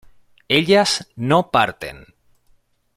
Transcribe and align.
ellas 0.47 1.07
no 1.15 1.51
parten 1.51 2.07